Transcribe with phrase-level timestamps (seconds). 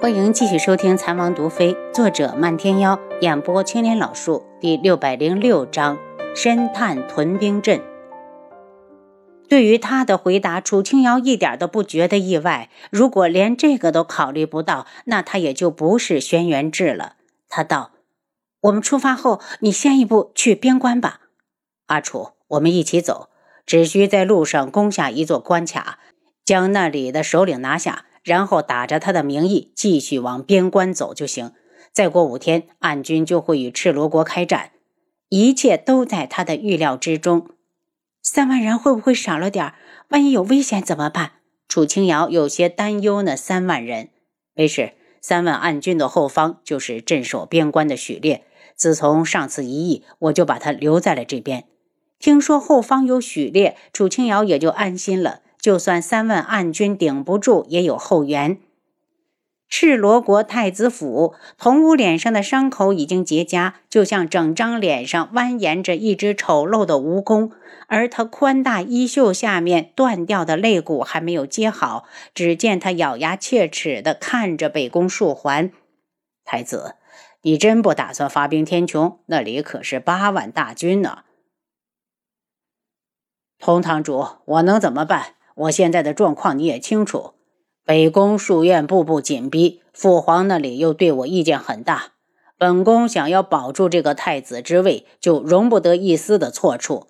[0.00, 5.98] 欢迎继续收听《残王毒妃》，作者漫天妖，演播青莲老树，第六百零六章：
[6.36, 7.82] 深探屯兵阵。
[9.48, 12.70] 对于他的回答，楚清瑶一点都不觉得意外。
[12.90, 17.16] 如果连这个都考虑不到，那他也就不是轩辕志了。
[17.48, 17.90] 他道
[18.62, 21.22] ：“我们出发后，你先一步去边关吧。”
[21.88, 23.30] 阿楚，我们一起走，
[23.66, 25.98] 只需在路上攻下一座关卡，
[26.44, 28.04] 将那里的首领拿下。
[28.28, 31.52] 然后打着他的名义继续往边关走就行。
[31.92, 34.72] 再过五天，暗军就会与赤罗国开战，
[35.30, 37.48] 一切都在他的预料之中。
[38.22, 39.72] 三万人会不会少了点？
[40.10, 41.32] 万一有危险怎么办？
[41.66, 43.34] 楚清瑶有些担忧呢。
[43.34, 44.10] 三万人
[44.54, 44.92] 没事，
[45.22, 48.44] 三万暗军的后方就是镇守边关的许烈。
[48.76, 51.64] 自从上次一役，我就把他留在了这边。
[52.18, 55.40] 听说后方有许烈，楚清瑶也就安心了。
[55.68, 58.58] 就算三万暗军顶不住，也有后援。
[59.68, 67.50] 赤罗国太子府，童武脸上的伤口已经结痂，就像整张脸上蜿蜒着一只丑陋的蜈蚣，
[67.86, 72.06] 而他宽大衣袖下面断掉的肋骨还没有接好。
[72.32, 75.70] 只见他咬牙切齿地看着北宫树环
[76.46, 76.94] ：“太子，
[77.42, 79.18] 你真不打算发兵天穹？
[79.26, 81.24] 那里可是八万大军呢！”
[83.60, 85.34] 童堂主，我能怎么办？
[85.58, 87.32] 我现在的状况你也清楚，
[87.84, 92.12] 北宫书院步步紧逼，父皇那里又对我意见很大。
[92.56, 97.08] 本宫想要保住这个太子之位，就容不得一丝的错处。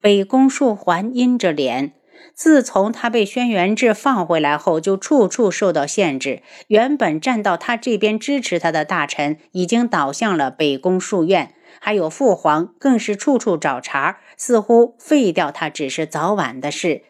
[0.00, 1.92] 北宫树环阴着脸，
[2.34, 6.42] 自从他被轩辕志放回来后，就处处受到限制。
[6.68, 17.02] 原本站到他这边支持他的大臣，已经倒向了北宫书院，还有父皇，更是处处找茬，似乎废掉他只是早晚的事。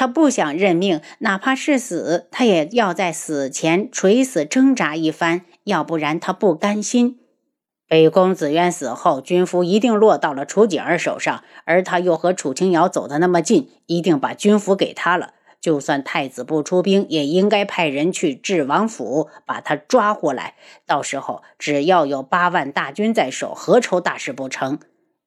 [0.00, 7.18] 他不想认命，哪怕是死，他也要在死前垂死挣扎一番，要不然他不甘心。
[7.86, 15.34] 北宫子渊死后，军服一定落到了楚景儿手上，而他又和楚清瑶走得那么近，一定把军服给他了。
[15.60, 20.54] 就算太子不出兵，也应该派人去智王府把他抓回来。
[20.86, 24.78] 到时候只要有八万大军在手，何愁大事不成？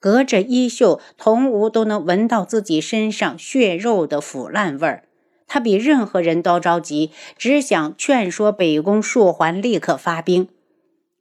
[0.04, 5.04] 隔着衣袖，童无都能闻到自己身上血肉的腐烂味儿。
[5.48, 10.50] 他比任何人都着急，只想劝说北宫树环立刻发兵。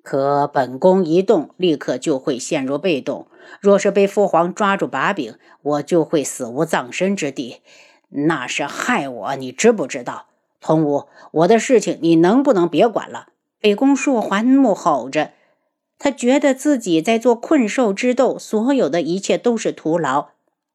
[0.03, 3.29] 可本宫一动，立刻就会陷入被动。
[3.61, 7.59] 若是被父皇抓住把柄，我就会死无葬身之地，
[8.09, 9.37] 那是害我。
[9.37, 10.27] 你知不知道？
[10.61, 13.29] 童无，我的事情你能不能别管了？
[13.61, 15.31] 北宫树环怒吼着。
[16.03, 20.31] 他觉得自己在做困兽之斗，所有的一切都是徒劳。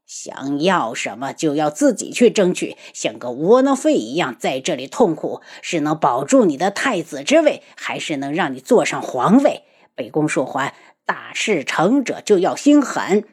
[0.06, 9.64] 想要什么就要自己去争取，像个窝囊废一样在这里痛苦，是能保住你的太子之位，还是能让你坐上皇位？
[9.96, 10.74] 北宫树环，
[11.06, 13.26] 大事成者就要心狠。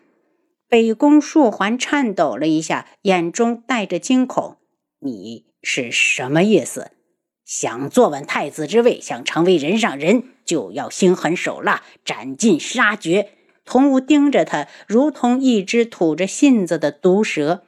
[0.69, 4.56] 北宫树环颤抖了一下，眼中带着惊恐
[4.99, 6.91] ：“你是什么意思？”
[7.47, 13.31] 想坐稳太子之位，想成为人上人，就要心狠手辣，斩尽杀绝。
[13.65, 17.62] 童武盯着他，如同一只吐着信子的毒蛇。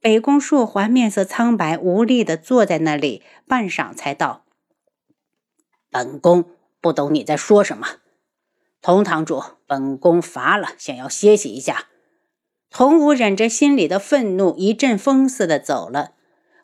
[0.00, 4.44] 北宫树环面色苍白，无力地坐在那里，半晌才道
[5.90, 6.44] ：“本宫
[6.80, 7.86] 不懂你在说什么。”
[8.80, 11.86] 童堂主，本宫乏了，想要歇息一下。
[12.70, 16.12] 童武忍着心里的愤怒，一阵风似的走了。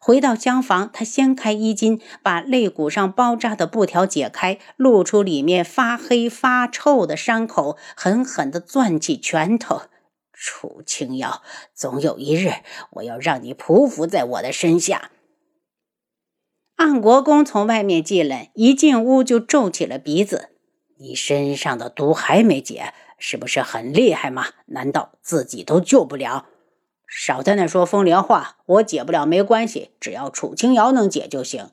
[0.04, 9.82] 回到厢房，他掀开衣襟，把肋骨上包扎的布条解开，露出里面发黑发臭的伤口，狠狠地攥起拳头。
[10.32, 11.40] 楚清瑶，
[11.72, 12.50] 总有一日，
[12.94, 15.12] 我要让你匍匐在我的身下。
[16.74, 20.48] 安国公从外面进来，一进屋就皱起了鼻子
[20.98, 24.46] ：“你身上的毒还没解，是不是很厉害吗？
[24.66, 26.46] 难道自己都救不了？”
[27.14, 31.68] 少在那说风凉话，我解不了没关系，只要楚清瑶能解就行。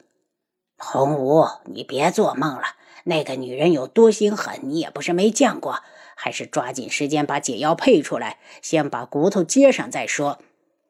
[0.78, 2.64] 洪武，你别做梦了，
[3.06, 5.82] 那个女人有多心狠，你也不是没见过。
[6.14, 10.40] 还是抓紧时间把解药配出来，先把骨头接上再说。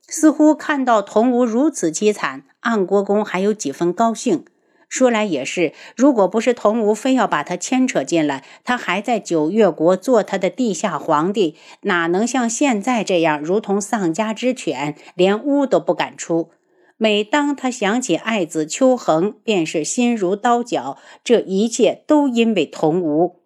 [0.07, 4.45] 似乎看到童武如此凄惨，安国公还有几分高兴。
[4.89, 16.49] 说来也是，如果不是童无非要把他牵扯进来，他还在九月国做他的地下皇帝，哪能像现在这样如同丧家之犬，连屋都不敢出？
[16.97, 20.97] 每当他想起爱子秋恒，便是心如刀绞。
[21.23, 23.39] 这一切都因为童无。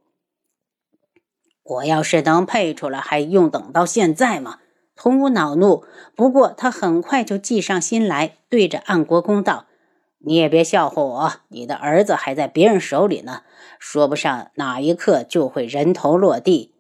[1.64, 4.60] 我要是能配出来，还用等到现在吗？
[4.96, 5.84] 童无恼怒，
[6.16, 9.66] 不过他很快就计上心来，对着安国公道。
[10.26, 13.42] 你也别笑话我，你的儿子还在别人手里呢，
[13.78, 16.72] 说不上哪一刻就会人头落地。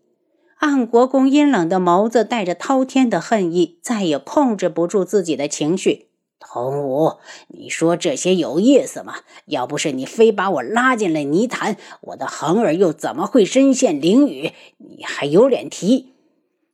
[0.59, 6.07] 安国公阴冷的眸子带着滔天的恨意，再也控制不住自己的情绪。
[6.39, 7.17] 童武，
[7.49, 9.15] 你说这些有意思吗？
[9.47, 14.53] 要不是你非把我拉进了泥潭，我的恒儿又怎么会身陷囹圄？
[14.77, 16.13] 你还有脸提？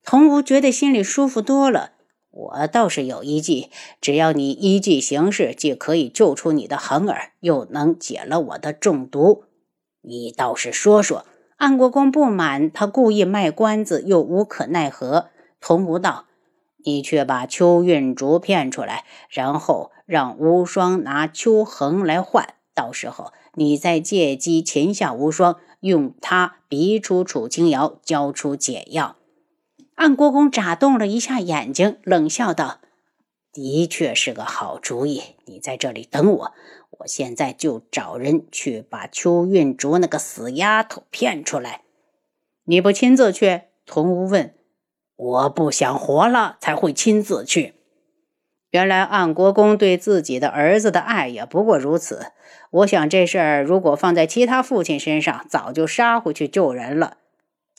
[0.03, 1.93] 童武觉得心里舒服多了。
[2.39, 3.69] 我倒是有一计，
[3.99, 9.43] 只要你依计行事，既可以救出你的恒儿，又能解了我的中毒。
[10.01, 11.25] 你倒是说说。
[11.57, 15.27] 安国公不满，他故意卖关子，又无可奈何。
[15.59, 16.25] 童无道。
[16.85, 29.17] 你却把邱运竹骗出来，然后让无双拿邱恒来换，到时候你再借机擒下无双，用他逼出楚清瑶，交出解药。
[29.99, 32.79] 安国公眨动了一下眼睛，冷笑道
[33.51, 35.21] ：“的确是个好主意。
[35.43, 36.53] 你在这里等我，
[36.99, 41.81] 我现在就找人去把邱运竹那个死丫头骗出来。
[42.63, 44.53] 你不亲自去？”童无问。
[45.17, 47.73] 我不想活了，才会亲自去。
[48.71, 52.27] 原来安国公对自己的儿子的爱也不过如此。
[52.71, 57.17] 我想这事儿如果放在其他父亲身上，早就杀回去救人了，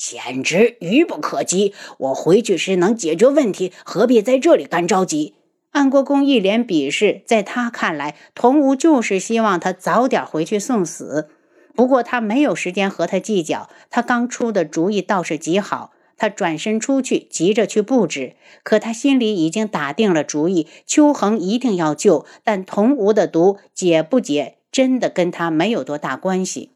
[0.01, 1.75] 简直愚不可及。
[1.99, 5.35] 我回去时能解决问题，何必在这里干着急？
[5.73, 11.29] 安国公一脸鄙视，在他看来，童无就是希望他早点回去送死。
[11.75, 15.93] 不过他没有时间和他计较，他刚出的主意倒是极好。
[16.17, 26.73] 他转身出去，急着去布置，可他心里已经打定了主意：秋恒一定要救，但童无的毒解不解，真的跟他没有多大关系。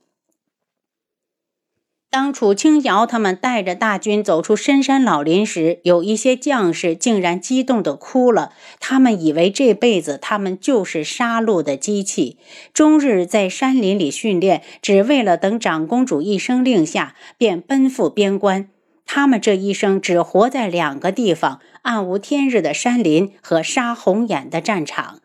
[2.14, 8.52] 当楚清瑶他们带着大军走出深山老林时，有一些将士竟然激动的哭了。
[8.78, 12.38] 他们以为这辈子他们就是杀戮的机器，
[12.72, 18.68] 终日在山林里训练，只为了等长公主一声令下，便奔赴边关。
[19.04, 25.18] 他们这一生只活在两个地方：暗无天日的山林和杀红眼的战场。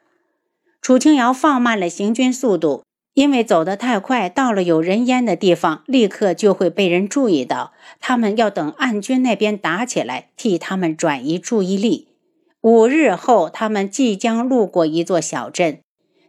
[0.82, 2.84] 楚清瑶放慢了行军速度，
[3.14, 7.74] 因为走得太快，到了有人烟的地方，立刻就会被人注意到。
[8.00, 12.08] 他们要等暗军那边打起来，替他们转移注意力。
[12.62, 15.80] 五日后，他们即将路过一座小镇，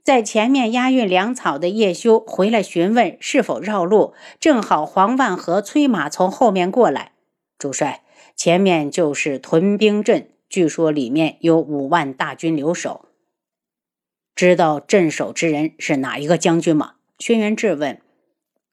[0.03, 7.13] 在前面押运粮草的叶修回来询问是否绕路，正好黄万和催马从后面过来。
[7.59, 8.03] 主帅，
[8.35, 13.10] 前面就是屯兵镇，据说里面有五万大军留守。
[14.41, 16.93] 知道镇守之人是哪一个将军吗？
[17.19, 18.01] 轩辕质问。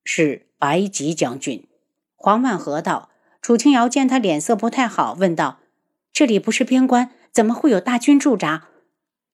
[0.06, 1.68] 是白吉将军。
[2.16, 3.10] 黄万和道。
[3.42, 5.60] 楚清瑶见他脸色不太好，问道
[6.14, 8.70] ：“这里不是边关，怎么会有大军驻扎？”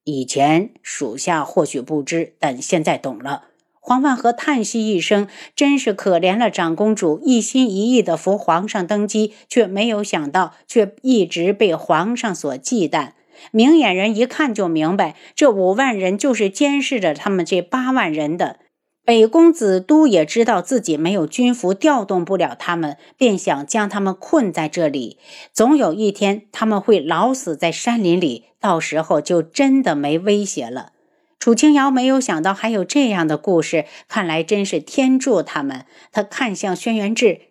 [0.02, 3.44] 以前属下或许不知，但现在懂了。
[3.78, 13.12] 黄万和叹息一声：“真是可怜了长公主，一心一意的扶皇上登基，却没有想到，却一直被皇上所忌惮。
[13.50, 18.58] 明眼人一看就明白，这五万人就是监视着他们这八万人的。
[19.04, 25.18] 北宫子都也知道自己没有军服，调动不了他们，便想将他们困在这里。
[25.52, 30.92] 总有一天，他们会老死在山林里，到时候就真的没威胁了。”
[31.38, 35.84] 楚清瑶没有想到还有这样的故事，看来真是天助他们。
[36.10, 37.42] 他看向轩辕志，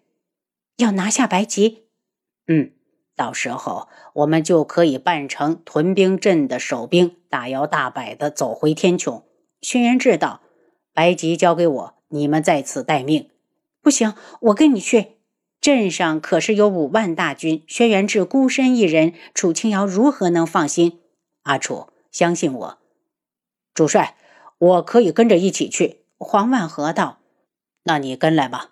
[0.77, 1.83] 要拿下白吉。
[2.47, 2.71] 嗯，
[3.15, 9.21] 到时候我们就可以扮成屯兵镇的守兵，大摇大摆的走回天穹。
[9.61, 10.41] 轩辕志道
[10.93, 13.29] ：“白吉交给我，你们在此待命。”
[13.81, 15.17] 不行，我跟你去。
[15.61, 20.99] 镇上可是有五万大军，轩辕志孤身一人，楚清瑶如何能放心？
[21.43, 22.77] 阿楚，相信我。
[23.73, 24.17] 主帅，
[24.57, 26.03] 我可以跟着一起去。
[26.17, 27.19] 黄万和道
[27.83, 28.71] ：“那你跟来吧。”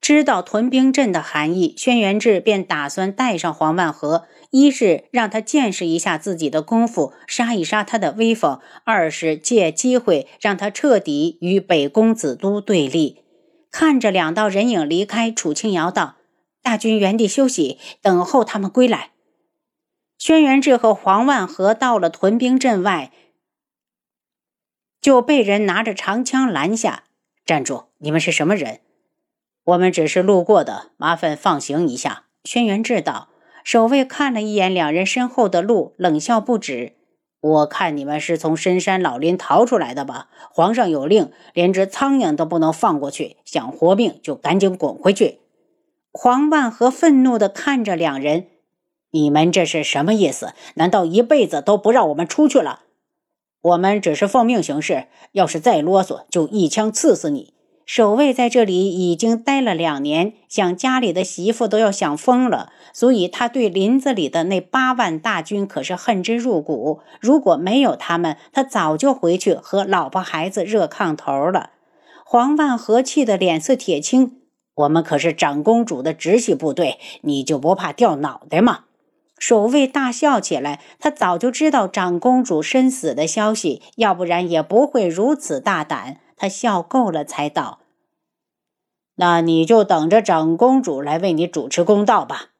[0.00, 13.22] 知道屯兵阵的含义，轩辕志便打算带上黄万和，一是让他见识一下自己的功夫，杀一杀他的威风；二是借机会让他彻底与北宫子都对立。
[13.70, 16.16] 看着两道人影离开，楚清瑶道
[16.62, 19.10] ：“大军原地休息，等候他们归来。”
[20.16, 23.12] 轩辕志和黄万和到了屯兵阵外。
[25.00, 27.04] 就被人拿着长枪拦下，
[27.44, 27.84] 站住！
[27.98, 28.80] 你们是什么人？
[29.68, 32.24] 我们只是路过的，麻烦放行一下。
[32.44, 33.28] 轩辕志道。
[33.64, 36.94] 守卫看了一眼两人身后的路，冷笑不止。
[37.38, 40.28] 我看你们是从深山老林逃出来的吧？
[40.50, 43.36] 皇上有令，连只苍蝇都不能放过去。
[43.44, 45.40] 想活命就赶紧滚回去！
[46.12, 48.46] 黄万和愤怒地看着两人，
[49.10, 50.54] 你们这是什么意思？
[50.76, 52.84] 难道一辈子都不让我们出去了？
[53.60, 57.52] 我们只是奉命行事，要是再啰嗦，就一枪刺死你。
[57.88, 67.00] 守卫在这里已经待了两年，想家里的媳妇都要想疯了，所以他对林子里的那八万大军可是恨之入骨。
[67.18, 71.70] 如果没有他们，他早就回去和老婆孩子热炕头了。
[72.26, 74.42] 黄万和气得脸色铁青。
[74.74, 78.80] 我们可是长公主的直系部队，你就不怕掉脑袋吗？
[79.38, 80.80] 守卫大笑起来。
[81.00, 86.18] 他早就知道长公主身死的消息，要不然也不会如此大胆。
[86.38, 87.80] 他笑够了，才道
[89.16, 92.50] ：“那你就等着长公主来为你主持公道吧。”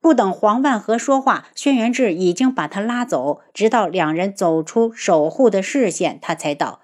[0.00, 3.40] 不等黄万和说话，轩辕志已经把他拉走。
[3.54, 6.80] 直到两人走出守护的视线，他才道：“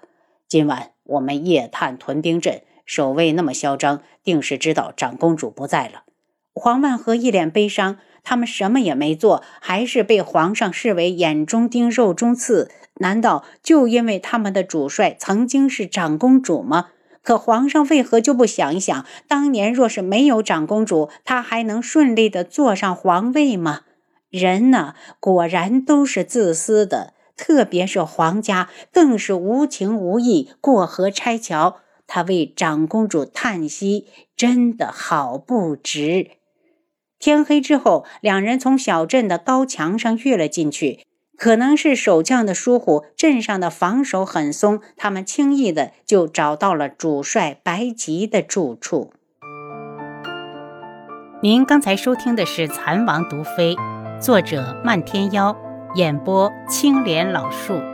[0.49, 6.03] 今晚我们夜探屯兵阵，守卫那么嚣张，定是知道长公主不在了。”
[6.53, 7.97] 黄万和一脸悲伤。
[8.23, 12.69] 他们什么也没做，还是被皇上视为眼中钉、肉中刺。
[12.97, 16.89] 难道就因为他们的主帅曾经是长公主吗？
[17.23, 23.81] 可皇上为何就不想一想，当年若是没有长公主，他还能顺利的坐上皇位吗？
[24.29, 31.77] 人呢，果然都是自私的，特别是皇家，更是无情无义，过河拆桥。
[32.05, 36.40] 他为长公主叹息，真的好不值。
[37.21, 41.05] 天黑之后，两人从小镇的高墙上跃了进去。
[41.37, 49.13] 可能是守将的疏忽，镇上的防守很松，他们轻易的就找到了主帅白吉的住处。
[51.41, 53.75] 您刚才收听的是《蚕王毒妃》，
[54.19, 55.55] 作者漫天妖，
[55.95, 57.90] 演播青莲老树。